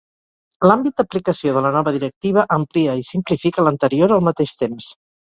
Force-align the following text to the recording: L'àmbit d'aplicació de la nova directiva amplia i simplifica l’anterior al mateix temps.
L'àmbit 0.71 0.95
d'aplicació 1.01 1.53
de 1.59 1.63
la 1.67 1.73
nova 1.77 1.95
directiva 1.99 2.49
amplia 2.59 2.99
i 3.05 3.09
simplifica 3.13 3.69
l’anterior 3.71 4.19
al 4.21 4.29
mateix 4.33 4.61
temps. 4.67 4.95